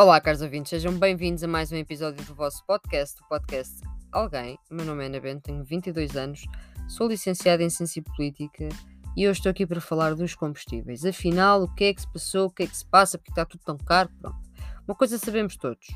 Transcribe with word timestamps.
Olá, 0.00 0.18
caros 0.18 0.40
ouvintes, 0.40 0.70
sejam 0.70 0.98
bem-vindos 0.98 1.44
a 1.44 1.46
mais 1.46 1.70
um 1.70 1.76
episódio 1.76 2.24
do 2.24 2.34
vosso 2.34 2.64
podcast, 2.64 3.20
o 3.22 3.28
podcast 3.28 3.82
Alguém. 4.10 4.58
Meu 4.70 4.86
nome 4.86 5.02
é 5.02 5.08
Ana 5.08 5.20
Bento, 5.20 5.42
tenho 5.42 5.62
22 5.62 6.16
anos, 6.16 6.46
sou 6.88 7.06
licenciada 7.06 7.62
em 7.62 7.68
Ciência 7.68 8.02
Política 8.02 8.66
e 9.14 9.28
hoje 9.28 9.40
estou 9.40 9.50
aqui 9.50 9.66
para 9.66 9.78
falar 9.78 10.14
dos 10.14 10.34
combustíveis. 10.34 11.04
Afinal, 11.04 11.64
o 11.64 11.74
que 11.74 11.84
é 11.84 11.92
que 11.92 12.00
se 12.00 12.10
passou, 12.10 12.46
o 12.46 12.50
que 12.50 12.62
é 12.62 12.66
que 12.66 12.74
se 12.78 12.86
passa, 12.86 13.18
porque 13.18 13.30
está 13.30 13.44
tudo 13.44 13.60
tão 13.62 13.76
caro? 13.76 14.08
Pronto. 14.22 14.40
Uma 14.88 14.94
coisa 14.94 15.18
sabemos 15.18 15.58
todos: 15.58 15.86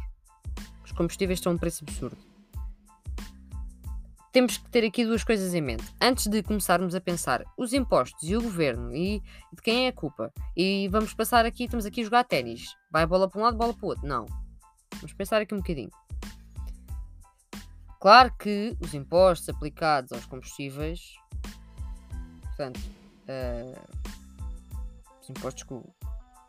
os 0.85 0.93
combustíveis 0.93 1.39
estão 1.39 1.53
a 1.53 1.55
um 1.55 1.59
preço 1.59 1.83
absurdo. 1.83 2.34
Temos 4.35 4.57
que 4.57 4.69
ter 4.69 4.85
aqui 4.85 5.05
duas 5.05 5.23
coisas 5.23 5.55
em 5.55 5.61
mente. 5.61 5.85
Antes 6.01 6.27
de 6.27 6.43
começarmos 6.43 6.93
a 6.97 7.01
pensar 7.01 7.45
os 7.57 7.73
impostos 7.73 8.29
e 8.29 8.37
o 8.37 8.43
governo 8.43 8.93
e 8.93 9.23
de 9.53 9.63
quem 9.63 9.87
é 9.87 9.91
a 9.91 9.93
culpa, 9.93 10.33
e 10.57 10.89
vamos 10.89 11.15
passar 11.15 11.47
aqui, 11.47 11.67
estamos 11.67 11.87
aqui 11.87 12.01
a 12.01 12.05
jogar 12.05 12.25
ténis. 12.25 12.75
Vai 12.91 13.05
a 13.05 13.07
bola 13.07 13.31
para 13.31 13.41
um 13.41 13.45
lado, 13.45 13.57
bola 13.57 13.73
para 13.73 13.87
o 13.87 13.89
outro. 13.91 14.05
Não. 14.05 14.27
Vamos 14.97 15.13
pensar 15.13 15.41
aqui 15.41 15.55
um 15.55 15.59
bocadinho. 15.59 15.91
Claro 18.01 18.35
que 18.37 18.77
os 18.81 18.93
impostos 18.93 19.49
aplicados 19.49 20.11
aos 20.11 20.27
combustíveis, 20.27 21.15
portanto, 22.43 22.81
uh, 23.29 23.81
os 25.23 25.31
impostos 25.31 25.63
que 25.63 25.75
o, 25.75 25.95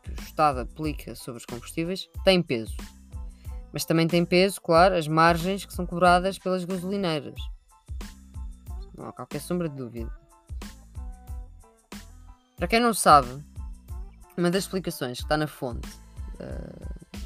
que 0.02 0.10
o 0.10 0.24
Estado 0.24 0.58
aplica 0.58 1.14
sobre 1.14 1.38
os 1.38 1.46
combustíveis 1.46 2.10
têm 2.24 2.42
peso. 2.42 2.76
Mas 3.72 3.84
também 3.84 4.08
tem 4.08 4.24
peso, 4.24 4.60
claro, 4.60 4.96
as 4.96 5.06
margens 5.06 5.64
que 5.64 5.72
são 5.72 5.86
cobradas 5.86 6.36
pelas 6.36 6.64
gasolineiras. 6.64 7.38
Não 8.96 9.08
há 9.08 9.12
qualquer 9.12 9.40
sombra 9.40 9.68
de 9.68 9.76
dúvida. 9.76 10.10
Para 12.56 12.68
quem 12.68 12.80
não 12.80 12.94
sabe, 12.94 13.28
uma 14.36 14.50
das 14.50 14.64
explicações 14.64 15.18
que 15.18 15.24
está 15.24 15.36
na 15.36 15.46
fonte, 15.46 15.88
uh, 16.40 17.16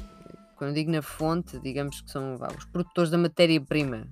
quando 0.57 0.73
digo 0.73 0.91
na 0.91 1.01
fonte, 1.01 1.57
digamos 1.59 2.01
que 2.01 2.11
são 2.11 2.37
vá, 2.37 2.49
os 2.49 2.65
produtores 2.65 3.09
da 3.09 3.17
matéria-prima, 3.17 4.07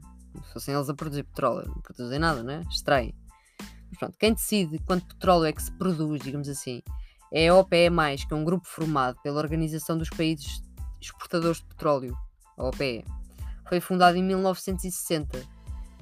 se 0.45 0.53
fossem 0.53 0.73
eles 0.73 0.89
a 0.89 0.93
produzir 0.93 1.23
petróleo, 1.23 1.67
não 1.67 1.81
produzem 1.81 2.19
nada, 2.19 2.41
né? 2.41 2.63
Extraem. 2.69 3.13
Mas 3.89 3.99
pronto, 3.99 4.17
quem 4.17 4.33
decide 4.33 4.79
quanto 4.79 5.07
petróleo 5.07 5.45
é 5.45 5.51
que 5.51 5.61
se 5.61 5.71
produz, 5.73 6.21
digamos 6.21 6.47
assim, 6.47 6.81
é 7.31 7.49
a 7.49 7.55
OPE, 7.55 7.89
que 8.27 8.33
é 8.33 8.35
um 8.35 8.43
grupo 8.43 8.67
formado 8.67 9.19
pela 9.21 9.39
Organização 9.39 9.97
dos 9.97 10.09
Países 10.09 10.61
Exportadores 10.99 11.57
de 11.57 11.65
Petróleo, 11.65 12.17
a 12.57 12.67
OPE. 12.67 13.05
Foi 13.67 13.79
fundado 13.79 14.17
em 14.17 14.23
1960 14.23 15.39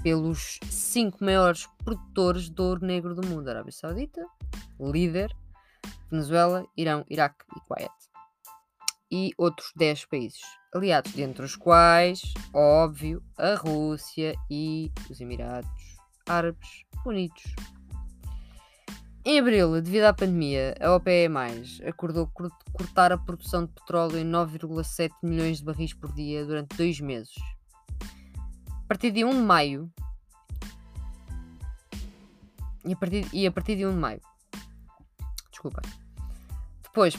pelos 0.07 0.57
cinco 0.69 1.21
maiores 1.21 1.67
produtores 1.83 2.49
de 2.49 2.61
ouro 2.61 2.85
negro 2.85 3.13
do 3.13 3.27
mundo: 3.27 3.49
Arábia 3.49 3.73
Saudita, 3.73 4.25
líder, 4.79 5.29
Venezuela, 6.09 6.65
Irão, 6.77 7.03
Iraque 7.09 7.43
e 7.53 7.59
Kuwait. 7.59 7.91
E 9.11 9.31
outros 9.37 9.69
10 9.75 10.05
países 10.05 10.39
aliados, 10.73 11.11
dentre 11.11 11.43
os 11.43 11.57
quais, 11.57 12.21
óbvio, 12.53 13.21
a 13.37 13.55
Rússia 13.55 14.33
e 14.49 14.89
os 15.09 15.19
Emirados 15.19 15.69
Árabes 16.25 16.85
Unidos. 17.05 17.43
Em 19.25 19.39
abril, 19.39 19.81
devido 19.81 20.05
à 20.05 20.13
pandemia, 20.13 20.73
a 20.79 20.95
OPE+, 20.95 21.27
acordou 21.85 22.31
cortar 22.71 23.11
a 23.11 23.17
produção 23.17 23.65
de 23.65 23.73
petróleo 23.73 24.19
em 24.19 24.25
9,7 24.25 25.11
milhões 25.21 25.57
de 25.57 25.65
barris 25.65 25.93
por 25.93 26.13
dia 26.13 26.45
durante 26.45 26.77
dois 26.77 26.97
meses, 27.01 27.35
partir 28.87 29.11
de 29.11 29.25
1 29.25 29.29
de 29.31 29.37
maio. 29.37 29.91
E 32.85 32.93
a 32.93 32.95
partir, 32.95 33.27
e 33.33 33.45
a 33.45 33.51
partir 33.51 33.75
de 33.75 33.85
1 33.85 33.91
de 33.91 33.97
maio. 33.97 34.21
Desculpa. 35.51 35.81
Depois, 36.83 37.17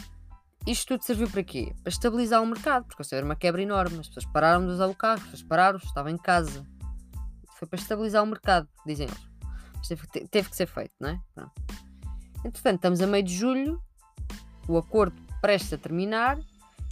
isto 0.66 0.88
tudo 0.88 1.02
serviu 1.02 1.28
para 1.28 1.42
quê? 1.42 1.74
Para 1.82 1.90
estabilizar 1.90 2.42
o 2.42 2.46
mercado, 2.46 2.86
porque 2.86 3.14
era 3.14 3.24
uma 3.24 3.36
quebra 3.36 3.62
enorme. 3.62 3.98
As 3.98 4.08
pessoas 4.08 4.26
pararam 4.26 4.64
de 4.66 4.72
usar 4.72 4.86
o 4.86 4.94
carro, 4.94 5.18
as 5.18 5.24
pessoas 5.24 5.42
pararam, 5.42 5.78
estavam 5.78 6.10
em 6.10 6.18
casa. 6.18 6.66
Foi 7.58 7.68
para 7.68 7.78
estabilizar 7.78 8.22
o 8.22 8.26
mercado, 8.26 8.68
dizem 8.86 9.06
eles. 9.06 9.28
Mas 9.74 9.88
teve, 9.88 10.06
teve 10.06 10.48
que 10.48 10.56
ser 10.56 10.66
feito, 10.66 10.92
não 10.98 11.10
é? 11.10 11.20
Pronto. 11.34 11.52
Entretanto, 12.44 12.76
estamos 12.76 13.00
a 13.00 13.06
meio 13.06 13.24
de 13.24 13.34
julho, 13.34 13.82
o 14.66 14.78
acordo 14.78 15.20
prestes 15.40 15.72
a 15.72 15.78
terminar 15.78 16.38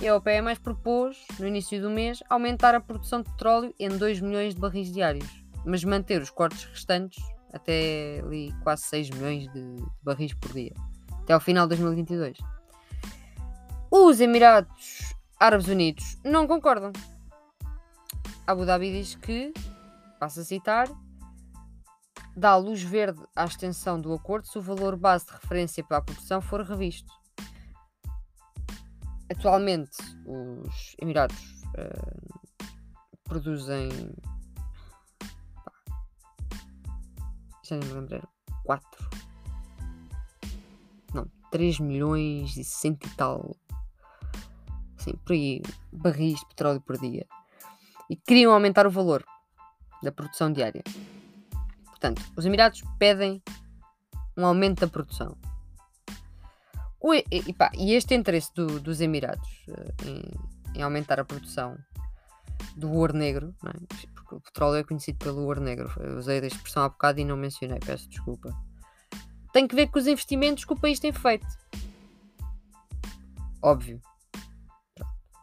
e 0.01 0.09
a 0.09 0.17
OPE 0.17 0.43
mais 0.43 0.59
propôs, 0.59 1.25
no 1.39 1.47
início 1.47 1.81
do 1.81 1.91
mês, 1.91 2.23
aumentar 2.29 2.75
a 2.75 2.81
produção 2.81 3.23
de 3.23 3.31
petróleo 3.31 3.75
em 3.79 3.89
2 3.89 4.21
milhões 4.21 4.55
de 4.55 4.61
barris 4.61 4.93
diários, 4.93 5.29
mas 5.65 5.83
manter 5.84 6.21
os 6.21 6.31
cortes 6.31 6.65
restantes 6.65 7.23
até 7.53 8.21
ali 8.21 8.53
quase 8.62 8.83
6 8.84 9.11
milhões 9.11 9.53
de, 9.53 9.77
barris 10.03 10.34
por 10.34 10.53
dia, 10.53 10.75
até 11.23 11.33
ao 11.33 11.41
final 11.41 11.67
de 11.67 11.77
2022. 11.77 12.39
Os 13.91 14.21
Emirados 14.21 15.15
Árabes 15.39 15.69
Unidos 15.69 16.19
não 16.25 16.47
concordam. 16.47 16.93
Abu 18.47 18.65
Dhabi 18.65 18.93
diz 18.93 19.15
que, 19.15 19.53
passo 20.21 20.41
a 20.41 20.45
citar, 20.45 20.89
dá 22.37 22.55
luz 22.57 22.83
verde 22.83 23.23
à 23.34 23.45
extensão 23.45 24.01
do 24.01 24.13
acordo 24.13 24.47
se 24.47 24.59
o 24.59 24.63
valor 24.63 24.97
base 24.97 25.27
de 25.27 25.33
referência 25.33 25.83
para 25.83 25.97
a 25.97 26.03
produção 26.03 26.41
for 26.41 26.61
revisto. 26.63 27.13
Atualmente, 29.31 29.97
os 30.25 30.95
Emirados 31.01 31.37
uh, 31.77 32.41
produzem. 33.25 33.89
Pá, 35.65 35.73
já 37.65 37.77
nem 37.77 37.89
me 37.89 37.95
lembro, 37.95 38.29
4. 38.65 39.11
Não, 41.13 41.27
3 41.51 41.81
milhões 41.81 42.57
e 42.57 42.65
cento 42.65 43.07
e 43.07 43.11
tal. 43.17 43.57
Assim, 44.99 45.17
por 45.25 45.33
aí, 45.33 45.61
barris 45.93 46.39
de 46.41 46.47
petróleo 46.47 46.81
por 46.81 46.99
dia. 46.99 47.27
E 48.09 48.17
queriam 48.17 48.53
aumentar 48.53 48.87
o 48.87 48.91
valor 48.91 49.25
da 50.03 50.13
produção 50.13 50.53
diária. 50.53 50.85
Portanto, 51.87 52.23
os 52.37 52.45
Emirados 52.45 52.83
pedem 52.99 53.43
um 54.37 54.47
aumento 54.47 54.81
da 54.81 54.89
produção. 54.89 55.37
O, 57.06 57.15
e, 57.15 57.25
e, 57.31 57.53
pá, 57.53 57.71
e 57.72 57.94
este 57.94 58.17
interesse 58.17 58.53
do, 58.53 58.81
dos 58.81 59.00
Emirados 59.00 59.49
uh, 59.69 60.09
em, 60.09 60.25
em, 60.75 60.83
aumentar 60.83 61.21
a 61.21 61.25
produção 61.25 61.78
do 62.77 62.93
ouro 62.93 63.17
negro, 63.17 63.55
é? 63.65 63.71
porque 64.12 64.34
o 64.34 64.41
petróleo 64.41 64.78
é 64.78 64.83
conhecido 64.83 65.16
pelo 65.19 65.45
ouro 65.45 65.61
negro, 65.61 65.89
eu 66.00 66.19
usei 66.19 66.41
a 66.41 66.47
expressão 66.49 66.83
há 66.83 66.89
bocado 66.89 67.21
e 67.21 67.25
não 67.25 67.37
mencionei, 67.37 67.78
peço 67.78 68.09
desculpa. 68.09 68.53
Tem 69.53 69.69
que 69.69 69.77
ver 69.77 69.87
com 69.87 70.00
os 70.00 70.09
investimentos 70.09 70.65
que 70.65 70.72
o 70.72 70.81
país 70.81 70.99
tem 70.99 71.12
feito. 71.12 71.47
Óbvio. 73.62 74.00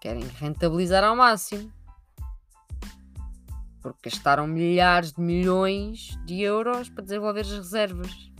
Querem 0.01 0.27
rentabilizar 0.41 1.05
ao 1.05 1.15
máximo. 1.15 1.71
Porque 3.81 4.09
gastaram 4.09 4.47
milhares 4.47 5.13
de 5.13 5.21
milhões 5.21 6.19
de 6.25 6.41
euros 6.41 6.89
para 6.89 7.05
desenvolver 7.05 7.39
as 7.39 7.51
reservas. 7.51 8.32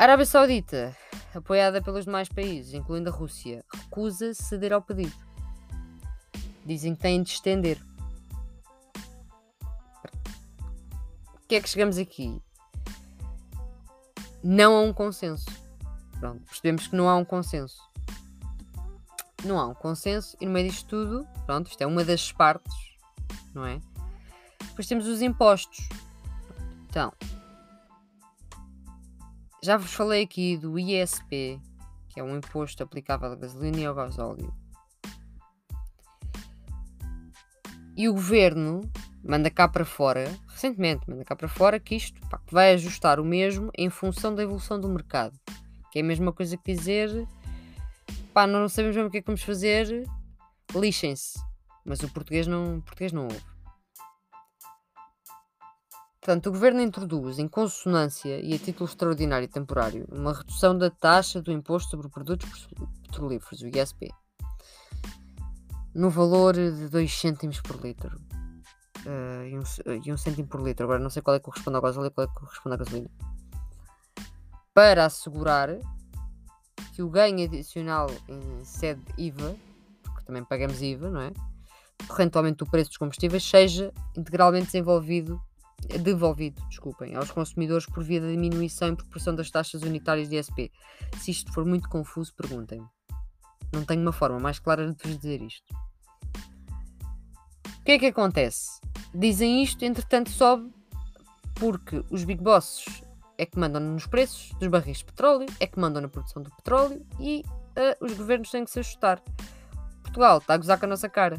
A 0.00 0.04
Arábia 0.04 0.24
Saudita, 0.24 0.96
apoiada 1.34 1.82
pelos 1.82 2.06
demais 2.06 2.26
países, 2.26 2.72
incluindo 2.72 3.10
a 3.10 3.12
Rússia, 3.12 3.62
recusa 3.70 4.32
ceder 4.32 4.72
ao 4.72 4.80
pedido. 4.80 5.14
Dizem 6.64 6.94
que 6.94 7.02
têm 7.02 7.22
de 7.22 7.28
estender. 7.28 7.78
O 11.34 11.46
que 11.46 11.54
é 11.54 11.60
que 11.60 11.68
chegamos 11.68 11.98
aqui? 11.98 12.40
Não 14.42 14.74
há 14.74 14.80
um 14.80 14.90
consenso. 14.94 15.50
Pronto, 16.18 16.46
percebemos 16.46 16.86
que 16.86 16.96
não 16.96 17.06
há 17.06 17.16
um 17.16 17.24
consenso. 17.26 17.82
Não 19.44 19.60
há 19.60 19.66
um 19.66 19.74
consenso 19.74 20.34
e 20.40 20.46
no 20.46 20.52
meio 20.52 20.70
disto 20.70 20.88
tudo, 20.88 21.28
pronto, 21.44 21.68
isto 21.68 21.82
é 21.82 21.86
uma 21.86 22.02
das 22.06 22.32
partes, 22.32 22.74
não 23.52 23.66
é? 23.66 23.78
Depois 24.60 24.86
temos 24.86 25.06
os 25.06 25.20
impostos. 25.20 25.86
Então, 26.88 27.12
já 29.62 29.76
vos 29.76 29.92
falei 29.92 30.22
aqui 30.22 30.56
do 30.56 30.78
ISP, 30.78 31.60
que 32.08 32.18
é 32.18 32.22
um 32.22 32.36
imposto 32.36 32.82
aplicável 32.82 33.32
à 33.32 33.34
gasolina 33.34 33.78
e 33.78 33.86
ao 33.86 33.94
gasóleo. 33.94 34.54
E 37.96 38.08
o 38.08 38.14
governo 38.14 38.80
manda 39.22 39.50
cá 39.50 39.68
para 39.68 39.84
fora, 39.84 40.34
recentemente, 40.48 41.08
manda 41.08 41.24
cá 41.24 41.36
para 41.36 41.48
fora 41.48 41.78
que 41.78 41.94
isto 41.94 42.18
pá, 42.28 42.40
vai 42.50 42.72
ajustar 42.72 43.20
o 43.20 43.24
mesmo 43.24 43.70
em 43.76 43.90
função 43.90 44.34
da 44.34 44.42
evolução 44.42 44.80
do 44.80 44.88
mercado. 44.88 45.38
Que 45.92 45.98
é 45.98 46.02
a 46.02 46.04
mesma 46.04 46.32
coisa 46.32 46.56
que 46.56 46.72
dizer, 46.72 47.26
pá, 48.32 48.46
não 48.46 48.68
sabemos 48.68 48.96
mesmo 48.96 49.08
o 49.08 49.10
que 49.10 49.18
é 49.18 49.20
que 49.20 49.26
vamos 49.26 49.42
fazer, 49.42 50.08
lixem-se. 50.74 51.38
Mas 51.84 52.00
o 52.00 52.08
português 52.08 52.46
não, 52.46 52.78
o 52.78 52.82
português 52.82 53.12
não 53.12 53.24
ouve. 53.24 53.49
Portanto, 56.20 56.48
o 56.48 56.52
Governo 56.52 56.82
introduz, 56.82 57.38
em 57.38 57.48
consonância 57.48 58.38
e 58.40 58.52
a 58.52 58.58
título 58.58 58.88
extraordinário 58.88 59.46
e 59.46 59.48
temporário, 59.48 60.06
uma 60.12 60.34
redução 60.34 60.76
da 60.76 60.90
taxa 60.90 61.40
do 61.40 61.50
Imposto 61.50 61.90
sobre 61.90 62.10
Produtos 62.10 62.68
Petrolíferos, 63.02 63.62
o 63.62 63.66
ISP, 63.66 64.10
no 65.94 66.10
valor 66.10 66.54
de 66.54 66.88
2 66.88 67.10
cêntimos 67.12 67.60
por 67.60 67.82
litro. 67.82 68.20
Uh, 69.00 69.46
e, 69.46 69.58
um, 69.58 70.02
e 70.04 70.12
um 70.12 70.16
cêntimo 70.18 70.46
por 70.46 70.60
litro. 70.60 70.84
Agora 70.84 70.98
não 70.98 71.08
sei 71.08 71.22
qual 71.22 71.34
é 71.34 71.38
que 71.38 71.44
corresponde 71.46 71.76
ao 71.76 71.82
gasóleo 71.82 72.08
e 72.08 72.10
qual 72.10 72.26
é 72.26 72.28
que 72.28 72.34
corresponde 72.34 72.74
à 72.74 72.76
gasolina. 72.76 73.10
Para 74.74 75.06
assegurar 75.06 75.70
que 76.94 77.02
o 77.02 77.08
ganho 77.08 77.42
adicional 77.42 78.08
em 78.28 78.62
sede 78.62 79.00
IVA 79.16 79.56
também 80.30 80.44
pagamos 80.44 80.80
IVA, 80.80 81.10
não 81.10 81.20
é? 81.20 81.32
Ao 82.08 82.38
aumento 82.38 82.64
do 82.64 82.70
preço 82.70 82.90
dos 82.90 82.96
combustíveis, 82.96 83.42
seja 83.42 83.92
integralmente 84.16 84.66
desenvolvido, 84.66 85.40
devolvido 85.98 86.62
desculpem, 86.68 87.14
aos 87.16 87.30
consumidores 87.30 87.86
por 87.86 88.04
via 88.04 88.20
da 88.20 88.28
diminuição 88.28 88.88
em 88.88 88.94
proporção 88.94 89.34
das 89.34 89.50
taxas 89.50 89.82
unitárias 89.82 90.28
de 90.28 90.36
ISP. 90.36 90.70
Se 91.18 91.30
isto 91.30 91.52
for 91.52 91.64
muito 91.64 91.88
confuso, 91.88 92.34
perguntem-me. 92.34 92.86
Não 93.72 93.84
tenho 93.84 94.02
uma 94.02 94.12
forma 94.12 94.38
mais 94.38 94.58
clara 94.58 94.90
de 94.90 94.96
vos 95.02 95.18
dizer 95.18 95.42
isto. 95.42 95.74
O 97.78 97.84
que 97.84 97.92
é 97.92 97.98
que 97.98 98.06
acontece? 98.06 98.80
Dizem 99.14 99.62
isto, 99.62 99.84
entretanto 99.84 100.30
sobe 100.30 100.70
porque 101.54 102.04
os 102.10 102.24
big 102.24 102.42
bosses 102.42 103.02
é 103.36 103.46
que 103.46 103.58
mandam 103.58 103.80
nos 103.80 104.06
preços 104.06 104.52
dos 104.58 104.68
barris 104.68 104.98
de 104.98 105.06
petróleo, 105.06 105.46
é 105.58 105.66
que 105.66 105.78
mandam 105.78 106.02
na 106.02 106.08
produção 106.08 106.42
do 106.42 106.50
petróleo 106.56 107.04
e 107.18 107.42
uh, 107.46 108.04
os 108.04 108.12
governos 108.12 108.50
têm 108.50 108.64
que 108.64 108.70
se 108.70 108.80
ajustar. 108.80 109.22
Portugal 110.02 110.38
está 110.38 110.54
a 110.54 110.56
gozar 110.56 110.78
com 110.78 110.86
a 110.86 110.88
nossa 110.88 111.08
cara. 111.08 111.38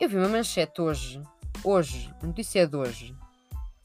Eu 0.00 0.08
vi 0.08 0.16
uma 0.16 0.28
manchete 0.28 0.80
hoje, 0.80 1.22
hoje, 1.64 2.14
notícia 2.22 2.60
é 2.60 2.66
de 2.66 2.76
hoje. 2.76 3.16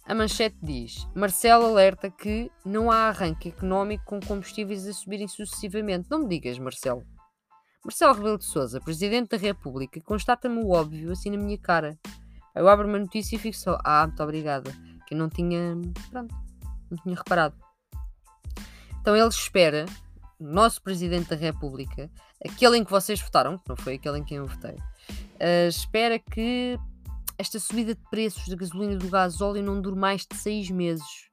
A 0.06 0.14
manchete 0.14 0.58
diz: 0.62 1.08
Marcelo 1.16 1.66
alerta 1.66 2.10
que 2.12 2.52
não 2.66 2.92
há 2.92 3.08
arranque 3.08 3.50
económico 3.50 4.04
com 4.06 4.20
combustíveis 4.20 4.88
a 4.88 4.94
subirem 4.94 5.28
sucessivamente. 5.28 6.10
Não 6.10 6.20
me 6.20 6.28
digas, 6.28 6.60
Marcelo. 6.60 7.04
Marcelo 7.84 8.14
Rebelo 8.14 8.38
de 8.38 8.46
Souza, 8.46 8.82
Presidente 8.82 9.30
da 9.30 9.38
República, 9.38 10.02
constata-me 10.02 10.62
o 10.62 10.72
óbvio 10.72 11.12
assim 11.12 11.30
na 11.30 11.38
minha 11.38 11.58
cara. 11.58 11.98
Eu 12.54 12.68
abro 12.68 12.88
uma 12.88 13.00
notícia 13.00 13.36
e 13.36 13.40
fico 13.40 13.56
só: 13.56 13.78
Ah, 13.84 14.06
muito 14.06 14.22
obrigada 14.22 14.72
que 15.08 15.14
eu 15.14 15.18
não 15.18 15.30
tinha, 15.30 15.76
pronto, 16.10 16.36
não 16.92 16.98
tinha 17.02 17.16
reparado. 17.16 17.56
Então 19.00 19.16
ele 19.16 19.28
espera, 19.28 19.86
nosso 20.40 20.82
Presidente 20.82 21.30
da 21.30 21.36
República, 21.36 22.10
aquele 22.46 22.78
em 22.78 22.84
que 22.84 22.92
vocês 22.92 23.22
votaram, 23.22 23.58
que 23.58 23.70
não 23.70 23.78
foi 23.78 23.96
aquele 23.96 24.20
em 24.20 24.24
quem 24.24 24.38
eu 24.38 24.48
votei, 24.48 24.76
uh, 24.76 25.68
espera 25.68 26.20
que 26.20 26.78
esta 27.40 27.58
subida 27.58 27.96
de 27.96 28.02
preços 28.10 28.50
da 28.50 28.56
gasolina 28.58 28.94
e 28.94 28.98
do 28.98 29.08
gás 29.08 29.40
óleo 29.40 29.64
não 29.64 29.82
dure 29.82 29.98
mais 29.98 30.28
de 30.30 30.36
seis 30.36 30.70
meses. 30.70 31.30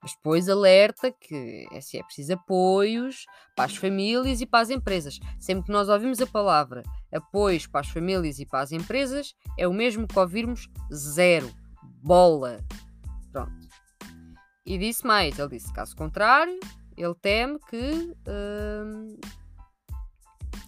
Mas 0.00 0.14
depois 0.14 0.48
alerta 0.48 1.12
que 1.12 1.68
é, 1.70 1.80
se 1.82 1.98
é 1.98 2.02
preciso 2.02 2.32
apoios 2.32 3.26
para 3.54 3.66
as 3.66 3.76
famílias 3.76 4.40
e 4.40 4.46
para 4.46 4.60
as 4.60 4.70
empresas. 4.70 5.20
Sempre 5.38 5.66
que 5.66 5.72
nós 5.72 5.90
ouvimos 5.90 6.20
a 6.22 6.26
palavra 6.26 6.82
apoios 7.12 7.66
para 7.66 7.80
as 7.80 7.88
famílias 7.88 8.38
e 8.38 8.46
para 8.46 8.60
as 8.60 8.72
empresas, 8.72 9.34
é 9.58 9.68
o 9.68 9.72
mesmo 9.72 10.08
que 10.08 10.18
ouvirmos 10.18 10.66
zero, 10.92 11.50
bola. 12.02 12.58
Pronto. 13.30 13.68
E 14.64 14.78
disse 14.78 15.06
mais, 15.06 15.38
ele 15.38 15.48
disse, 15.50 15.70
caso 15.74 15.94
contrário, 15.94 16.58
ele 16.96 17.14
teme 17.16 17.58
que 17.68 18.16
hum, 18.26 19.18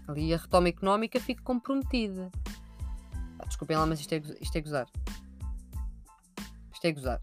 ali 0.07 0.35
a 0.35 0.37
retoma 0.37 0.69
económica 0.69 1.19
fique 1.19 1.43
comprometida. 1.43 2.31
Desculpem 3.47 3.77
lá, 3.77 3.87
mas 3.87 4.01
isto 4.01 4.13
é, 4.13 4.61
gozar. 4.61 4.87
Isto 6.73 6.85
é 6.85 6.93
gozar. 6.93 7.21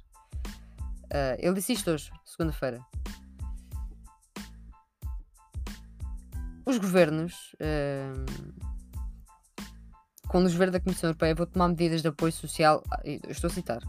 Uh, 1.05 1.37
ele 1.39 1.55
disse 1.55 1.73
isto 1.73 1.91
hoje, 1.91 2.11
segunda-feira. 2.25 2.79
Os 6.65 6.77
governos, 6.77 7.55
uh, 7.55 8.25
com 10.27 10.39
luz 10.39 10.53
verde 10.53 10.73
da 10.73 10.79
Comissão 10.79 11.09
Europeia, 11.09 11.35
vão 11.35 11.45
tomar 11.45 11.67
medidas 11.67 12.01
de 12.01 12.07
apoio 12.07 12.31
social. 12.31 12.83
estou 13.29 13.49
a 13.49 13.53
citar 13.53 13.83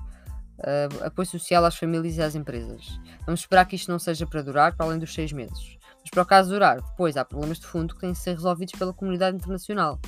uh, 0.58 1.04
apoio 1.04 1.26
social 1.26 1.64
às 1.64 1.76
famílias 1.76 2.16
e 2.16 2.22
às 2.22 2.34
empresas. 2.34 3.00
Vamos 3.26 3.40
esperar 3.40 3.64
que 3.66 3.76
isto 3.76 3.90
não 3.90 3.98
seja 3.98 4.26
para 4.26 4.42
durar 4.42 4.76
para 4.76 4.86
além 4.86 4.98
dos 4.98 5.12
seis 5.12 5.32
meses. 5.32 5.76
Mas 6.00 6.10
para 6.10 6.22
o 6.22 6.26
caso 6.26 6.50
durar, 6.50 6.80
depois 6.80 7.16
há 7.16 7.24
problemas 7.24 7.58
de 7.58 7.66
fundo 7.66 7.94
que 7.94 8.00
têm 8.00 8.12
de 8.12 8.18
ser 8.18 8.34
resolvidos 8.34 8.74
pela 8.78 8.92
comunidade 8.92 9.36
internacional. 9.36 9.98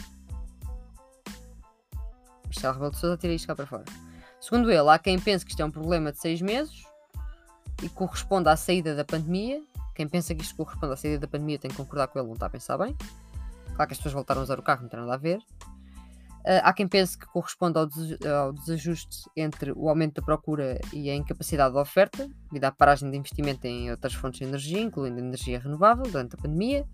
Marcelo 2.46 2.75
Rebelo 2.75 2.90
de 2.93 2.98
Sousa 2.98 3.16
tira 3.16 3.32
isto 3.32 3.46
cá 3.46 3.54
para 3.54 3.66
fora. 3.66 3.84
Segundo 4.40 4.70
ele, 4.70 4.88
há 4.88 4.98
quem 4.98 5.19
pense 5.19 5.44
que 5.44 5.50
isto 5.50 5.60
é 5.60 5.64
um 5.64 5.70
problema 5.70 6.12
de 6.12 6.19
seis 6.19 6.40
meses 6.40 6.84
e 7.82 7.88
corresponde 7.88 8.48
à 8.48 8.56
saída 8.56 8.94
da 8.94 9.04
pandemia. 9.04 9.62
Quem 9.94 10.08
pensa 10.08 10.34
que 10.34 10.43
isto 10.43 10.56
corresponde 10.56 10.93
à 10.93 10.96
saída 10.96 11.20
da 11.20 11.26
pandemia 11.26 11.58
tem 11.58 11.70
que 11.70 11.76
concordar 11.76 12.08
com 12.08 12.19
ele, 12.19 12.28
não 12.28 12.34
está 12.34 12.46
a 12.46 12.50
pensar 12.50 12.78
bem. 12.78 12.96
Claro 13.75 13.88
que 13.88 13.93
as 13.93 13.98
pessoas 13.98 14.14
voltaram 14.14 14.40
a 14.40 14.44
usar 14.44 14.58
o 14.58 14.62
carro, 14.62 14.82
não 14.82 14.88
tem 14.88 15.00
nada 15.00 15.14
a 15.14 15.19
ver. 15.19 15.38
Uh, 16.46 16.62
há 16.62 16.72
quem 16.72 16.87
pense 16.87 17.19
que 17.19 17.26
corresponde 17.26 17.76
ao, 17.76 17.87
des 17.87 18.25
ao, 18.25 18.52
desajuste 18.52 19.28
entre 19.37 19.72
o 19.72 19.88
aumento 19.88 20.20
da 20.20 20.22
procura 20.22 20.78
e 20.93 21.10
a 21.10 21.14
incapacidade 21.14 21.75
da 21.75 21.81
oferta, 21.81 22.31
devido 22.48 22.64
à 22.64 22.70
paragem 22.70 23.10
de 23.10 23.16
investimento 23.16 23.66
em 23.66 23.90
outras 23.90 24.14
fontes 24.14 24.38
de 24.38 24.44
energia, 24.44 24.81
incluindo 24.81 25.19
energia 25.19 25.58
renovável, 25.58 26.04
durante 26.04 26.37
a 26.37 26.38
pandemia. 26.38 26.87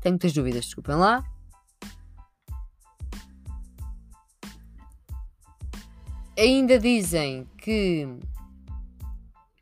Tenho 0.00 0.14
muitas 0.14 0.32
dúvidas, 0.32 0.64
desculpem 0.64 0.94
lá. 0.96 1.22
Ainda 6.38 6.78
dizem 6.78 7.46
que 7.58 8.08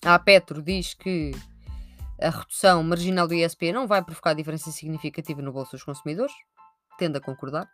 a 0.05 0.19
Petro 0.19 0.63
diz 0.63 0.95
que 0.95 1.33
a 2.21 2.31
redução 2.31 2.83
marginal 2.83 3.27
do 3.27 3.35
ISP 3.35 3.73
não 3.73 3.87
vai 3.87 4.05
provocar 4.05 4.35
diferença 4.35 4.71
significativa 4.71 5.43
no 5.43 5.53
bolso 5.53 5.73
dos 5.73 5.83
consumidores. 5.83 6.35
Tendo 6.99 7.17
a 7.17 7.21
concordar 7.21 7.69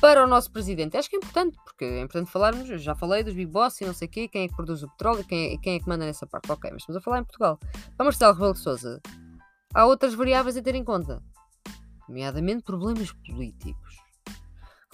para 0.00 0.24
o 0.24 0.26
nosso 0.26 0.50
presidente. 0.50 0.96
Acho 0.96 1.08
que 1.08 1.16
é 1.16 1.18
importante, 1.18 1.58
porque 1.64 1.84
é 1.84 2.00
importante 2.00 2.30
falarmos. 2.30 2.68
Já 2.82 2.94
falei 2.94 3.22
dos 3.22 3.34
Big 3.34 3.50
Boss 3.50 3.80
e 3.80 3.84
não 3.84 3.94
sei 3.94 4.08
o 4.08 4.10
quê, 4.10 4.28
quem 4.28 4.44
é 4.44 4.48
que 4.48 4.54
produz 4.54 4.82
o 4.82 4.88
petróleo, 4.88 5.24
quem 5.24 5.54
é, 5.54 5.58
quem 5.58 5.76
é 5.76 5.80
que 5.80 5.88
manda 5.88 6.04
nessa 6.04 6.26
parte. 6.26 6.50
Ok, 6.50 6.70
mas 6.70 6.82
estamos 6.82 7.00
a 7.00 7.00
falar 7.00 7.20
em 7.20 7.24
Portugal. 7.24 7.58
Para 7.96 8.04
Marcelo 8.04 8.32
Rebelo 8.34 8.54
de 8.54 8.60
Souza, 8.60 9.00
há 9.74 9.86
outras 9.86 10.14
variáveis 10.14 10.56
a 10.56 10.62
ter 10.62 10.74
em 10.74 10.84
conta, 10.84 11.22
nomeadamente 12.08 12.62
problemas 12.62 13.12
políticos 13.12 14.05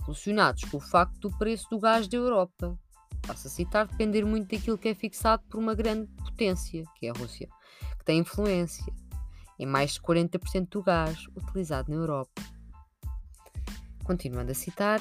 relacionados 0.03 0.65
com 0.65 0.77
o 0.77 0.81
facto 0.81 1.19
do 1.19 1.39
preço 1.39 1.69
do 1.71 1.79
gás 1.79 2.07
da 2.09 2.17
Europa. 2.17 2.79
Passo 3.27 3.47
a 3.47 3.51
citar, 3.51 3.87
depender 3.87 4.25
muito 4.25 4.51
daquilo 4.51 4.77
que 4.77 4.89
é 4.89 4.95
fixado 4.95 5.43
por 5.49 5.59
uma 5.59 5.75
grande 5.75 6.11
potência, 6.25 6.85
que 6.97 7.07
é 7.07 7.11
a 7.11 7.13
Rússia, 7.13 7.49
que 7.99 8.05
tem 8.05 8.19
influência 8.19 8.93
em 9.59 9.67
mais 9.67 9.93
de 9.93 10.03
40% 10.03 10.69
do 10.71 10.83
gás 10.83 11.27
utilizado 11.37 11.91
na 11.91 11.97
Europa. 11.97 12.43
Continuando 14.05 14.51
a 14.51 14.55
citar, 14.55 15.01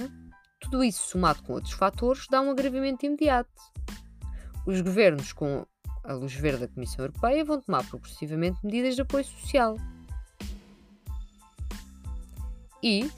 tudo 0.60 0.84
isso 0.84 1.10
somado 1.10 1.42
com 1.44 1.54
outros 1.54 1.74
fatores 1.74 2.28
dá 2.30 2.40
um 2.40 2.52
agravamento 2.52 3.06
imediato. 3.06 3.50
Os 4.66 4.80
governos, 4.82 5.34
com 5.34 5.66
a 6.04 6.14
luz 6.14 6.34
verde 6.34 6.68
da 6.68 6.68
Comissão 6.68 7.06
Europeia, 7.06 7.44
vão 7.44 7.60
tomar 7.60 7.84
progressivamente 7.88 8.60
medidas 8.64 8.96
de 8.96 9.02
apoio 9.02 9.26
social. 9.26 9.76
E, 12.84 13.10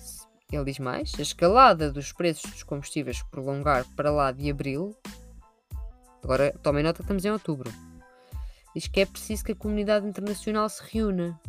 ele 0.56 0.66
diz 0.66 0.80
mais, 0.80 1.14
a 1.18 1.22
escalada 1.22 1.92
dos 1.92 2.12
preços 2.12 2.52
dos 2.52 2.64
combustíveis 2.64 3.22
prolongar 3.24 3.86
para 3.96 4.12
lá 4.12 4.32
de 4.32 4.50
abril, 4.50 4.96
agora 6.24 6.54
tomem 6.62 6.84
nota 6.84 6.98
que 6.98 7.04
estamos 7.04 7.26
em 7.26 7.32
outubro, 7.32 7.72
diz 8.76 8.88
que 8.88 9.02
é 9.02 9.06
preciso 9.06 9.44
que 9.44 9.52
a 9.52 9.56
comunidade 9.56 10.08
internacional 10.08 10.68
se 10.70 10.82
reúna. 10.92 11.40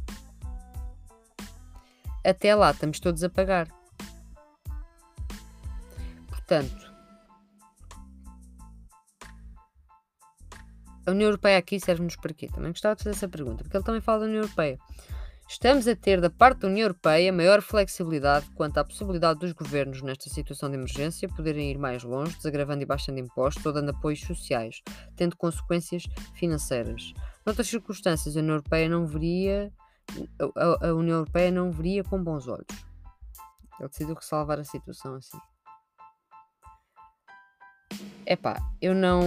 Até 2.24 2.54
lá 2.54 2.70
estamos 2.70 3.00
todos 3.00 3.22
a 3.22 3.28
pagar. 3.28 3.68
Portanto, 6.28 6.94
a 11.06 11.10
União 11.10 11.28
Europeia 11.28 11.58
aqui 11.58 11.78
serve-nos 11.78 12.16
para 12.16 12.32
quê? 12.32 12.48
Também 12.48 12.70
gostava 12.70 12.96
de 12.96 13.02
fazer 13.02 13.16
essa 13.16 13.28
pergunta, 13.28 13.62
porque 13.62 13.76
ele 13.76 13.84
também 13.84 14.00
fala 14.00 14.20
da 14.20 14.24
União 14.26 14.42
Europeia. 14.42 14.78
Estamos 15.48 15.86
a 15.86 15.94
ter 15.94 16.20
da 16.20 16.30
parte 16.30 16.60
da 16.60 16.68
União 16.68 16.84
Europeia 16.84 17.32
maior 17.32 17.62
flexibilidade 17.62 18.46
quanto 18.54 18.78
à 18.78 18.84
possibilidade 18.84 19.40
dos 19.40 19.52
governos, 19.52 20.02
nesta 20.02 20.28
situação 20.30 20.68
de 20.70 20.76
emergência, 20.76 21.28
poderem 21.28 21.70
ir 21.70 21.78
mais 21.78 22.02
longe, 22.02 22.36
desagravando 22.36 22.82
e 22.82 22.86
baixando 22.86 23.18
impostos 23.18 23.64
ou 23.64 23.72
dando 23.72 23.90
apoios 23.90 24.20
sociais, 24.20 24.82
tendo 25.16 25.36
consequências 25.36 26.04
financeiras. 26.34 27.12
Noutras 27.44 27.68
circunstâncias, 27.68 28.36
a 28.36 28.40
União 28.40 28.54
Europeia 28.54 28.88
não 28.88 29.06
veria 29.06 29.72
a, 30.56 30.88
a 30.88 30.94
União 30.94 31.18
Europeia 31.18 31.50
não 31.50 31.70
veria 31.70 32.04
com 32.04 32.22
bons 32.22 32.46
olhos. 32.46 32.66
Ele 33.78 33.88
decidiu 33.88 34.14
ressalvar 34.14 34.58
a 34.58 34.64
situação 34.64 35.14
assim. 35.16 35.38
Epá, 38.26 38.56
eu 38.80 38.94
não. 38.94 39.22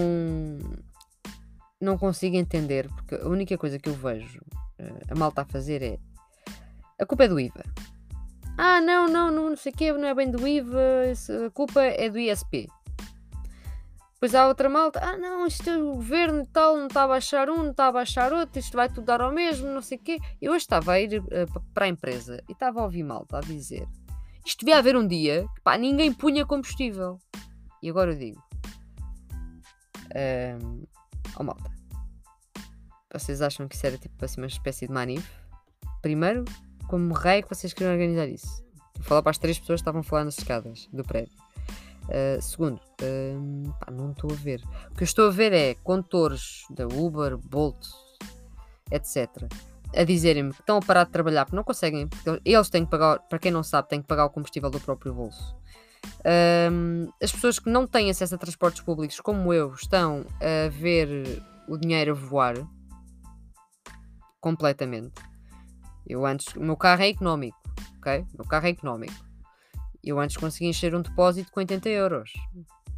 Não 1.79 1.95
consigo 1.97 2.35
entender, 2.35 2.89
porque 2.89 3.15
a 3.15 3.27
única 3.27 3.55
coisa 3.55 3.77
que 3.77 3.87
eu 3.87 3.93
vejo 3.93 4.39
uh, 4.79 5.11
a 5.11 5.15
malta 5.15 5.41
a 5.41 5.45
fazer 5.45 5.83
é. 5.83 5.99
A 6.99 7.05
culpa 7.05 7.25
é 7.25 7.27
do 7.27 7.39
IVA. 7.39 7.63
Ah, 8.57 8.81
não, 8.81 9.07
não, 9.07 9.31
não, 9.31 9.49
não 9.49 9.55
sei 9.55 9.71
o 9.71 9.75
quê, 9.75 9.91
não 9.91 10.07
é 10.07 10.15
bem 10.15 10.31
do 10.31 10.47
IVA, 10.47 10.79
a 11.45 11.49
culpa 11.51 11.81
é 11.81 12.09
do 12.09 12.17
ISP. 12.17 12.67
Depois 14.13 14.33
há 14.33 14.47
outra 14.47 14.67
malta, 14.67 14.99
ah 14.99 15.15
não, 15.15 15.45
isto 15.45 15.69
é 15.69 15.77
o 15.77 15.93
governo 15.93 16.41
e 16.41 16.47
tal, 16.47 16.75
não 16.75 16.87
está 16.87 17.03
a 17.03 17.07
baixar 17.07 17.51
um, 17.51 17.57
não 17.57 17.69
está 17.69 17.87
a 17.87 17.91
baixar 17.91 18.33
outro, 18.33 18.59
isto 18.59 18.75
vai 18.75 18.89
tudo 18.89 19.05
dar 19.05 19.21
ao 19.21 19.31
mesmo, 19.31 19.69
não 19.69 19.81
sei 19.81 19.99
o 19.99 20.01
quê. 20.01 20.17
Eu 20.41 20.53
hoje 20.53 20.63
estava 20.63 20.93
a 20.93 20.99
ir 20.99 21.19
uh, 21.19 21.61
para 21.71 21.85
a 21.85 21.87
empresa 21.87 22.43
e 22.49 22.53
estava 22.53 22.79
a 22.79 22.83
ouvir 22.83 23.03
malta 23.03 23.37
a 23.37 23.41
dizer 23.41 23.87
isto 24.47 24.63
devia 24.63 24.77
haver 24.79 24.95
um 24.95 25.05
dia 25.05 25.45
que 25.53 25.61
pá, 25.61 25.77
ninguém 25.77 26.13
punha 26.13 26.45
combustível. 26.45 27.19
E 27.83 27.89
agora 27.89 28.13
eu 28.13 28.17
digo, 28.17 28.41
um, 30.63 30.83
oh 31.37 31.43
malta. 31.43 31.69
Vocês 33.11 33.41
acham 33.41 33.67
que 33.67 33.75
isso 33.75 33.85
era 33.85 33.97
tipo 33.97 34.23
assim 34.23 34.39
uma 34.39 34.47
espécie 34.47 34.87
de 34.87 34.93
manif? 34.93 35.29
Primeiro, 36.01 36.45
como 36.87 37.13
rei 37.13 37.41
que 37.43 37.49
vocês 37.49 37.73
queriam 37.73 37.93
organizar 37.93 38.27
isso? 38.27 38.63
Vou 38.95 39.03
falar 39.03 39.21
para 39.21 39.31
as 39.31 39.37
três 39.37 39.59
pessoas 39.59 39.79
que 39.79 39.81
estavam 39.81 40.01
a 40.01 40.03
falar 40.03 40.23
nas 40.23 40.37
escadas 40.37 40.87
do 40.91 41.03
prédio. 41.03 41.37
Uh, 42.05 42.41
segundo, 42.41 42.77
uh, 42.77 43.73
pá, 43.79 43.91
não 43.91 44.11
estou 44.11 44.31
a 44.31 44.35
ver. 44.35 44.63
O 44.91 44.95
que 44.95 45.03
eu 45.03 45.05
estou 45.05 45.27
a 45.27 45.31
ver 45.31 45.51
é 45.53 45.75
condutores 45.75 46.63
da 46.69 46.87
Uber, 46.87 47.37
Bolt, 47.37 47.85
etc. 48.91 49.27
a 49.95 50.03
dizerem-me 50.03 50.53
que 50.53 50.61
estão 50.61 50.77
a 50.77 50.81
parar 50.81 51.03
de 51.03 51.11
trabalhar 51.11 51.45
porque 51.45 51.55
não 51.55 51.63
conseguem, 51.63 52.07
porque 52.07 52.41
eles 52.45 52.69
têm 52.69 52.85
que 52.85 52.91
pagar, 52.91 53.19
para 53.27 53.39
quem 53.39 53.51
não 53.51 53.61
sabe, 53.61 53.89
têm 53.89 54.01
que 54.01 54.07
pagar 54.07 54.25
o 54.25 54.29
combustível 54.29 54.69
do 54.69 54.79
próprio 54.79 55.13
bolso. 55.13 55.55
Uh, 56.19 57.11
as 57.21 57.31
pessoas 57.31 57.59
que 57.59 57.69
não 57.69 57.85
têm 57.85 58.09
acesso 58.09 58.35
a 58.35 58.37
transportes 58.37 58.81
públicos, 58.81 59.19
como 59.19 59.53
eu, 59.53 59.73
estão 59.73 60.25
a 60.39 60.69
ver 60.69 61.43
o 61.67 61.77
dinheiro 61.77 62.15
voar 62.15 62.55
completamente. 64.39 65.11
Eu 66.07 66.25
antes, 66.25 66.55
o 66.55 66.61
meu 66.61 66.77
carro 66.77 67.01
é 67.01 67.09
económico, 67.09 67.59
ok? 67.97 68.25
O 68.33 68.37
meu 68.37 68.47
carro 68.47 68.65
é 68.67 68.69
económico. 68.69 69.25
Eu 70.01 70.19
antes 70.19 70.37
consegui 70.37 70.69
encher 70.69 70.95
um 70.95 71.01
depósito 71.01 71.51
com 71.51 71.59
80 71.59 71.89
euros. 71.89 72.31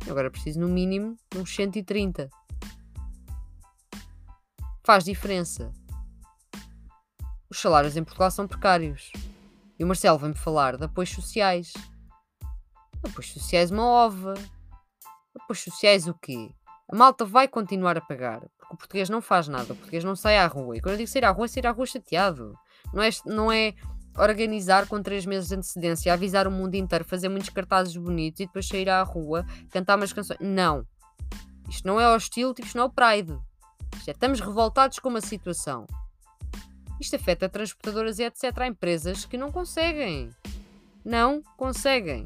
Agora 0.08 0.30
preciso 0.30 0.60
no 0.60 0.68
mínimo 0.68 1.18
uns 1.36 1.56
130. 1.56 2.30
Faz 4.84 5.04
diferença. 5.04 5.74
Os 7.50 7.60
salários 7.60 7.98
em 7.98 8.04
Portugal 8.04 8.30
são 8.30 8.48
precários. 8.48 9.12
E 9.80 9.84
o 9.84 9.88
Marcelo 9.88 10.20
vem-me 10.20 10.36
falar 10.36 10.78
de 10.78 10.86
apoios 10.86 11.10
sociais. 11.10 11.74
Apoios 13.04 13.34
sociais 13.34 13.72
uma 13.72 13.86
ova. 13.86 14.36
Apoios 15.36 15.63
sociais 15.63 16.08
o 16.08 16.13
quê? 16.13 16.54
A 16.92 16.96
malta 16.96 17.25
vai 17.25 17.48
continuar 17.48 17.98
a 17.98 18.01
pagar. 18.01 18.42
Porque 18.58 18.74
o 18.74 18.78
português 18.78 19.10
não 19.10 19.22
faz 19.22 19.48
nada. 19.48 19.74
O 19.74 19.75
português 19.75 20.04
não 20.04 20.16
sai 20.16 20.38
à 20.38 20.46
rua. 20.46 20.78
E 20.78 20.82
quando 20.82 20.94
eu 20.94 20.98
digo 20.98 21.10
sair 21.10 21.25
à 21.25 21.32
rua, 21.32 21.46
é 21.46 21.48
sair 21.48 21.66
à 21.66 21.72
rua 21.72 21.88
chateado. 21.88 22.56
Não 22.93 23.03
é, 23.03 23.10
não 23.25 23.51
é 23.51 23.74
organizar 24.17 24.88
com 24.88 25.01
três 25.01 25.25
meses 25.25 25.50
de 25.50 25.55
antecedência, 25.55 26.13
avisar 26.13 26.48
o 26.48 26.51
mundo 26.51 26.75
inteiro, 26.75 27.05
fazer 27.05 27.29
muitos 27.29 27.50
cartazes 27.50 27.96
bonitos 27.96 28.41
e 28.41 28.46
depois 28.46 28.67
sair 28.67 28.89
à 28.89 29.01
rua, 29.03 29.46
cantar 29.72 29.98
umas 29.98 30.12
canções. 30.12 30.39
Não. 30.41 30.86
Isto 31.69 31.88
não 31.88 32.00
é 32.00 32.13
hostil, 32.13 32.53
tipo, 32.53 32.67
isto 32.67 32.77
não 32.77 32.86
é 32.86 32.88
o 32.88 32.89
Pride. 32.89 33.38
É, 34.08 34.12
estamos 34.12 34.39
revoltados 34.39 35.00
com 35.00 35.10
uma 35.10 35.22
situação. 35.22 35.86
Isto 37.00 37.15
afeta 37.15 37.48
transportadoras 37.48 38.19
e 38.19 38.24
etc. 38.24 38.58
Há 38.58 38.67
empresas 38.67 39.25
que 39.25 39.38
não 39.38 39.51
conseguem. 39.51 40.31
Não 41.05 41.41
conseguem. 41.55 42.25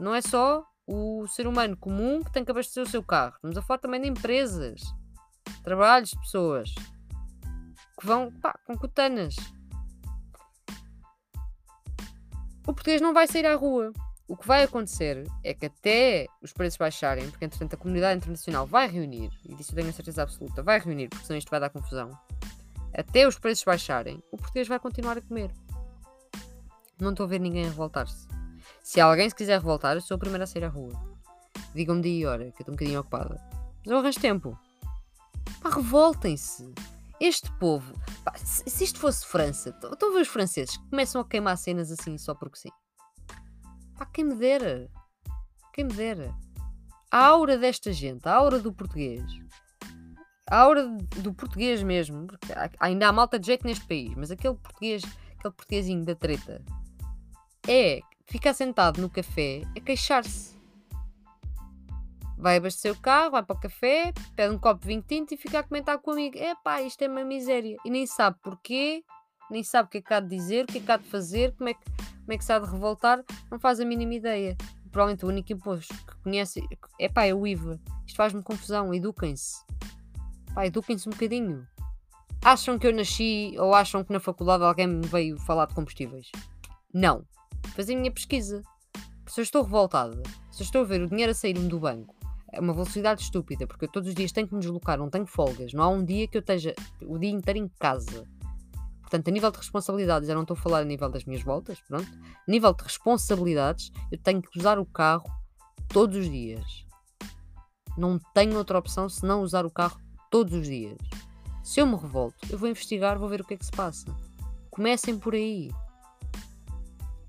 Não 0.00 0.14
é 0.14 0.20
só 0.20 0.64
o 0.86 1.26
ser 1.28 1.46
humano 1.46 1.76
comum 1.76 2.22
que 2.22 2.32
tem 2.32 2.44
que 2.44 2.50
abastecer 2.50 2.82
o 2.82 2.88
seu 2.88 3.02
carro. 3.02 3.34
Estamos 3.36 3.56
a 3.58 3.62
falar 3.62 3.78
também 3.78 4.00
de 4.00 4.08
empresas, 4.08 4.80
trabalhos 5.62 6.10
de 6.10 6.18
pessoas 6.20 6.74
que 8.00 8.06
vão 8.06 8.32
pá, 8.40 8.58
com 8.66 8.76
cotanas. 8.76 9.36
O 12.68 12.74
português 12.74 13.00
não 13.00 13.14
vai 13.14 13.26
sair 13.26 13.46
à 13.46 13.54
rua. 13.54 13.94
O 14.28 14.36
que 14.36 14.46
vai 14.46 14.62
acontecer 14.62 15.26
é 15.42 15.54
que 15.54 15.64
até 15.64 16.26
os 16.42 16.52
preços 16.52 16.76
baixarem, 16.76 17.30
porque 17.30 17.46
entretanto 17.46 17.72
a 17.72 17.76
comunidade 17.78 18.18
internacional 18.18 18.66
vai 18.66 18.86
reunir, 18.86 19.30
e 19.42 19.54
disso 19.54 19.72
eu 19.72 19.76
tenho 19.76 19.88
a 19.88 19.92
certeza 19.92 20.22
absoluta, 20.22 20.62
vai 20.62 20.78
reunir, 20.78 21.08
porque 21.08 21.24
senão 21.24 21.38
isto 21.38 21.48
vai 21.48 21.60
dar 21.60 21.70
confusão. 21.70 22.10
Até 22.92 23.26
os 23.26 23.38
preços 23.38 23.64
baixarem, 23.64 24.22
o 24.30 24.36
português 24.36 24.68
vai 24.68 24.78
continuar 24.78 25.16
a 25.16 25.22
comer. 25.22 25.50
Não 27.00 27.12
estou 27.12 27.24
a 27.24 27.28
ver 27.28 27.40
ninguém 27.40 27.64
a 27.64 27.68
revoltar-se. 27.68 28.28
Se 28.82 29.00
alguém 29.00 29.30
se 29.30 29.34
quiser 29.34 29.58
revoltar, 29.58 29.96
eu 29.96 30.02
sou 30.02 30.16
a 30.16 30.18
primeira 30.18 30.44
a 30.44 30.46
sair 30.46 30.64
à 30.64 30.68
rua. 30.68 30.92
Digam-me 31.74 32.02
dia 32.02 32.20
e 32.20 32.26
hora, 32.26 32.44
que 32.50 32.60
eu 32.60 32.64
estou 32.64 32.72
um 32.74 32.76
bocadinho 32.76 33.00
ocupada. 33.00 33.40
Mas 33.78 33.90
eu 33.90 33.96
arranjo 33.96 34.20
tempo. 34.20 34.58
Revoltem-se. 35.64 36.70
Este 37.20 37.50
povo, 37.58 37.92
pá, 38.24 38.32
se, 38.36 38.84
isto 38.84 39.00
fosse 39.00 39.26
França, 39.26 39.70
estão 39.70 40.10
a 40.10 40.12
ver 40.12 40.22
os 40.22 40.28
franceses 40.28 40.76
que 40.76 40.88
começam 40.88 41.20
a 41.20 41.24
queimar 41.24 41.58
cenas 41.58 41.90
assim 41.90 42.16
só 42.16 42.34
porque 42.34 42.58
sim. 42.58 42.70
Pá, 43.96 44.06
quem 44.06 44.24
me 44.24 44.36
dera. 44.36 44.88
Quem 45.74 45.84
me 45.84 45.92
dera. 45.92 46.32
A 47.10 47.26
aura 47.26 47.58
desta 47.58 47.92
gente, 47.92 48.28
a 48.28 48.34
aura 48.34 48.60
do 48.60 48.72
português, 48.72 49.24
a 50.50 50.58
aura 50.58 50.86
do 50.86 51.32
português 51.32 51.82
mesmo, 51.82 52.26
porque 52.26 52.52
ainda 52.78 53.08
há 53.08 53.12
malta 53.12 53.38
de 53.38 53.46
jeito 53.46 53.66
neste 53.66 53.86
país, 53.86 54.14
mas 54.14 54.30
aquele 54.30 54.54
português, 54.54 55.02
aquele 55.38 55.54
portuguesinho 55.54 56.04
da 56.04 56.14
treta, 56.14 56.62
é 57.66 58.00
ficar 58.26 58.54
sentado 58.54 59.00
no 59.00 59.08
café 59.08 59.62
a 59.76 59.80
queixar-se 59.80 60.57
vai 62.38 62.56
abastecer 62.56 62.92
o 62.92 63.00
carro, 63.00 63.32
vai 63.32 63.42
para 63.42 63.56
o 63.56 63.60
café, 63.60 64.12
pede 64.34 64.54
um 64.54 64.58
copo 64.58 64.80
de 64.80 64.86
vinho 64.86 65.02
tinto 65.02 65.34
e 65.34 65.36
fica 65.36 65.58
a 65.58 65.62
comentar 65.62 65.98
com 65.98 66.10
o 66.10 66.14
amigo: 66.14 66.38
é 66.38 66.54
pá, 66.62 66.80
isto 66.80 67.02
é 67.02 67.08
uma 67.08 67.24
miséria. 67.24 67.76
E 67.84 67.90
nem 67.90 68.06
sabe 68.06 68.38
porquê, 68.42 69.02
nem 69.50 69.62
sabe 69.62 69.88
o 69.88 69.90
que 69.90 69.98
é 69.98 70.02
que 70.02 70.14
há 70.14 70.20
de 70.20 70.28
dizer, 70.28 70.64
o 70.64 70.66
que 70.68 70.78
é 70.78 70.80
que 70.80 70.90
há 70.90 70.96
de 70.96 71.08
fazer, 71.08 71.54
como 71.56 71.68
é 71.68 71.74
que, 71.74 71.84
como 71.84 72.32
é 72.32 72.38
que 72.38 72.44
se 72.44 72.52
há 72.52 72.58
de 72.58 72.70
revoltar, 72.70 73.22
não 73.50 73.58
faz 73.58 73.80
a 73.80 73.84
mínima 73.84 74.14
ideia. 74.14 74.56
Provavelmente 74.90 75.24
o 75.24 75.28
único 75.28 75.52
imposto 75.52 75.94
que 75.94 76.16
conhece 76.22 76.62
é 76.98 77.08
pá, 77.08 77.24
é 77.24 77.34
o 77.34 77.46
IVA. 77.46 77.78
Isto 78.06 78.16
faz-me 78.16 78.42
confusão, 78.42 78.94
eduquem-se. 78.94 79.56
Pá, 80.54 80.66
eduquem-se 80.66 81.08
um 81.08 81.12
bocadinho. 81.12 81.66
Acham 82.42 82.78
que 82.78 82.86
eu 82.86 82.94
nasci 82.94 83.54
ou 83.58 83.74
acham 83.74 84.04
que 84.04 84.12
na 84.12 84.20
faculdade 84.20 84.62
alguém 84.62 84.86
me 84.86 85.06
veio 85.06 85.36
falar 85.40 85.66
de 85.66 85.74
combustíveis? 85.74 86.30
Não. 86.94 87.24
Fazer 87.74 87.94
a 87.94 87.98
minha 87.98 88.12
pesquisa. 88.12 88.62
Se 89.26 89.40
eu 89.40 89.42
estou 89.42 89.62
revoltada, 89.62 90.22
se 90.50 90.62
eu 90.62 90.64
estou 90.64 90.80
a 90.82 90.84
ver 90.84 91.02
o 91.02 91.08
dinheiro 91.08 91.32
a 91.32 91.34
sair-me 91.34 91.68
do 91.68 91.78
banco, 91.78 92.17
é 92.52 92.60
uma 92.60 92.72
velocidade 92.72 93.22
estúpida, 93.22 93.66
porque 93.66 93.84
eu 93.84 93.88
todos 93.88 94.08
os 94.08 94.14
dias 94.14 94.32
tenho 94.32 94.48
que 94.48 94.54
me 94.54 94.60
deslocar, 94.60 94.98
não 94.98 95.10
tenho 95.10 95.26
folgas, 95.26 95.72
não 95.72 95.84
há 95.84 95.88
um 95.88 96.04
dia 96.04 96.26
que 96.26 96.36
eu 96.36 96.40
esteja 96.40 96.74
o 97.02 97.18
dia 97.18 97.30
inteiro 97.30 97.58
em 97.58 97.68
casa. 97.78 98.26
Portanto, 99.00 99.28
a 99.28 99.30
nível 99.30 99.50
de 99.50 99.58
responsabilidades, 99.58 100.28
eu 100.28 100.34
não 100.34 100.42
estou 100.42 100.54
a 100.54 100.60
falar 100.60 100.80
a 100.80 100.84
nível 100.84 101.08
das 101.08 101.24
minhas 101.24 101.42
voltas, 101.42 101.80
pronto. 101.80 102.06
A 102.06 102.50
nível 102.50 102.74
de 102.74 102.82
responsabilidades, 102.82 103.90
eu 104.12 104.18
tenho 104.18 104.42
que 104.42 104.58
usar 104.58 104.78
o 104.78 104.84
carro 104.84 105.24
todos 105.88 106.16
os 106.16 106.30
dias. 106.30 106.84
Não 107.96 108.18
tenho 108.34 108.56
outra 108.56 108.78
opção 108.78 109.08
senão 109.08 109.42
usar 109.42 109.64
o 109.64 109.70
carro 109.70 109.98
todos 110.30 110.52
os 110.52 110.66
dias. 110.66 110.98
Se 111.62 111.80
eu 111.80 111.86
me 111.86 111.96
revolto, 111.96 112.36
eu 112.50 112.58
vou 112.58 112.68
investigar, 112.68 113.18
vou 113.18 113.28
ver 113.28 113.40
o 113.40 113.44
que 113.44 113.54
é 113.54 113.56
que 113.56 113.64
se 113.64 113.72
passa. 113.72 114.14
Comecem 114.70 115.18
por 115.18 115.34
aí. 115.34 115.70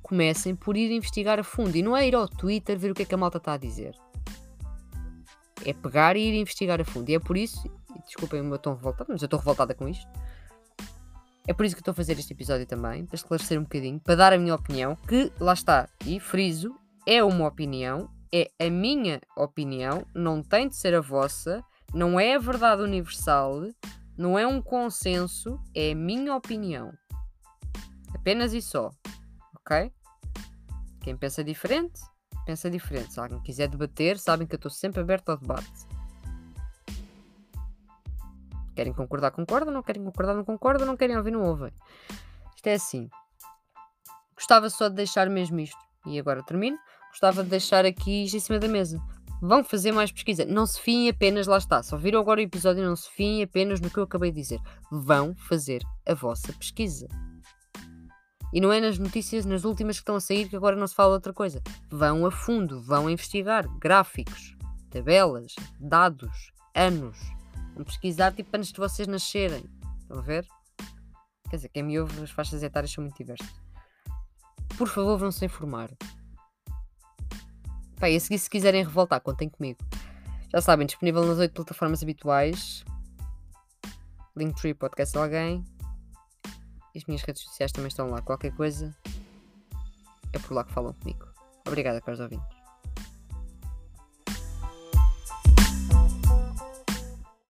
Comecem 0.01 0.55
por 0.55 0.75
ir 0.75 0.91
investigar 0.91 1.39
a 1.39 1.43
fundo. 1.43 1.77
E 1.77 1.81
não 1.81 1.95
é 1.95 2.07
ir 2.07 2.15
ao 2.15 2.27
Twitter 2.27 2.77
ver 2.77 2.91
o 2.91 2.93
que 2.93 3.03
é 3.03 3.05
que 3.05 3.15
a 3.15 3.17
malta 3.17 3.37
está 3.37 3.53
a 3.53 3.57
dizer 3.57 3.95
é 5.65 5.73
pegar 5.73 6.15
e 6.15 6.21
ir 6.21 6.39
investigar 6.39 6.79
a 6.79 6.85
fundo. 6.85 7.09
E 7.09 7.15
é 7.15 7.19
por 7.19 7.37
isso, 7.37 7.69
desculpem 8.05 8.41
o 8.41 8.43
meu 8.43 8.57
tom 8.57 8.75
revoltado, 8.75 9.11
mas 9.11 9.21
eu 9.21 9.25
estou 9.25 9.39
revoltada 9.39 9.73
com 9.73 9.87
isto. 9.87 10.07
É 11.47 11.53
por 11.53 11.65
isso 11.65 11.75
que 11.75 11.81
estou 11.81 11.93
a 11.93 11.95
fazer 11.95 12.13
este 12.19 12.33
episódio 12.33 12.65
também, 12.65 13.05
para 13.05 13.15
esclarecer 13.15 13.59
um 13.59 13.63
bocadinho, 13.63 13.99
para 13.99 14.15
dar 14.15 14.33
a 14.33 14.37
minha 14.37 14.53
opinião, 14.53 14.95
que 14.95 15.31
lá 15.39 15.53
está, 15.53 15.89
e 16.05 16.19
friso, 16.19 16.75
é 17.07 17.23
uma 17.23 17.47
opinião, 17.47 18.09
é 18.31 18.51
a 18.59 18.69
minha 18.69 19.19
opinião, 19.35 20.05
não 20.13 20.43
tem 20.43 20.67
de 20.67 20.75
ser 20.75 20.93
a 20.93 21.01
vossa, 21.01 21.63
não 21.91 22.19
é 22.19 22.35
a 22.35 22.39
verdade 22.39 22.83
universal, 22.83 23.61
não 24.15 24.37
é 24.37 24.45
um 24.45 24.61
consenso, 24.61 25.59
é 25.73 25.93
a 25.93 25.95
minha 25.95 26.35
opinião. 26.35 26.91
Apenas 28.13 28.53
e 28.53 28.61
só. 28.61 28.91
Ok? 29.55 29.91
Quem 31.01 31.17
pensa 31.17 31.43
diferente, 31.43 31.99
pensa 32.49 32.67
diferente. 32.67 33.13
Se 33.13 33.19
alguém 33.19 33.39
quiser 33.41 33.67
debater, 33.67 34.17
sabem 34.17 34.47
que 34.47 34.55
eu 34.55 34.57
estou 34.57 34.71
sempre 34.71 35.01
aberto 35.01 35.29
ao 35.29 35.37
debate. 35.37 35.69
Querem 38.75 38.91
concordar, 38.91 39.29
concordam. 39.29 39.71
Não 39.71 39.83
querem 39.83 40.03
concordar, 40.03 40.33
não 40.33 40.43
concordam. 40.43 40.87
Não 40.87 40.97
querem 40.97 41.15
ouvir, 41.15 41.29
não 41.29 41.43
ouvem. 41.43 41.71
Isto 42.55 42.67
é 42.67 42.73
assim. 42.73 43.07
Gostava 44.33 44.67
só 44.71 44.89
de 44.89 44.95
deixar 44.95 45.29
mesmo 45.29 45.59
isto. 45.59 45.77
E 46.07 46.17
agora 46.17 46.41
termino. 46.41 46.77
Gostava 47.09 47.43
de 47.43 47.51
deixar 47.51 47.85
aqui 47.85 48.23
isto 48.23 48.37
em 48.37 48.39
cima 48.39 48.57
da 48.57 48.67
mesa. 48.67 48.99
Vão 49.39 49.63
fazer 49.63 49.91
mais 49.91 50.11
pesquisa. 50.11 50.43
Não 50.43 50.65
se 50.65 50.81
fiem 50.81 51.07
apenas, 51.07 51.45
lá 51.45 51.57
está. 51.59 51.83
Só 51.83 51.97
viram 51.97 52.19
agora 52.19 52.39
o 52.39 52.43
episódio, 52.43 52.83
não 52.83 52.95
se 52.95 53.11
fiem 53.11 53.43
apenas 53.43 53.79
no 53.79 53.91
que 53.91 53.99
eu 53.99 54.03
acabei 54.03 54.31
de 54.31 54.41
dizer. 54.41 54.59
Vão 54.91 55.35
fazer 55.35 55.83
a 56.07 56.15
vossa 56.15 56.51
pesquisa. 56.53 57.07
E 58.51 58.59
não 58.59 58.73
é 58.73 58.81
nas 58.81 58.97
notícias, 58.97 59.45
nas 59.45 59.63
últimas 59.63 59.97
que 59.97 60.01
estão 60.01 60.15
a 60.15 60.21
sair, 60.21 60.49
que 60.49 60.55
agora 60.55 60.75
não 60.75 60.87
se 60.87 60.95
fala 60.95 61.13
outra 61.13 61.31
coisa. 61.33 61.61
Vão 61.89 62.25
a 62.25 62.31
fundo, 62.31 62.81
vão 62.81 63.09
investigar 63.09 63.67
gráficos, 63.77 64.55
tabelas, 64.89 65.53
dados, 65.79 66.51
anos. 66.75 67.17
Vão 67.75 67.83
pesquisar 67.83 68.33
tipo 68.33 68.49
antes 68.55 68.71
de 68.71 68.79
vocês 68.79 69.07
nascerem. 69.07 69.63
Estão 70.01 70.17
a 70.17 70.21
ver? 70.21 70.47
Quer 71.49 71.55
dizer, 71.55 71.69
quem 71.69 71.83
me 71.83 71.99
ouve, 71.99 72.21
as 72.21 72.31
faixas 72.31 72.63
etárias 72.63 72.91
são 72.91 73.03
muito 73.03 73.17
diversas. 73.17 73.49
Por 74.77 74.87
favor, 74.87 75.17
vão-se 75.17 75.45
informar. 75.45 75.91
Pá, 77.99 78.09
e 78.09 78.15
a 78.15 78.19
seguir, 78.19 78.39
se 78.39 78.49
quiserem 78.49 78.83
revoltar, 78.83 79.19
contem 79.21 79.49
comigo. 79.49 79.79
Já 80.51 80.61
sabem, 80.61 80.87
disponível 80.87 81.25
nas 81.25 81.37
oito 81.37 81.53
plataformas 81.53 82.01
habituais. 82.01 82.83
Linktree, 84.35 84.73
podcast 84.73 85.13
de 85.13 85.19
alguém. 85.19 85.63
As 86.95 87.03
minhas 87.05 87.21
redes 87.21 87.43
sociais 87.43 87.71
também 87.71 87.87
estão 87.87 88.09
lá. 88.09 88.21
Qualquer 88.21 88.53
coisa 88.55 88.95
é 90.33 90.39
por 90.39 90.53
lá 90.53 90.63
que 90.63 90.73
falam 90.73 90.93
comigo. 90.93 91.27
Obrigada, 91.65 92.01
caros 92.01 92.19
ouvintes. 92.19 92.58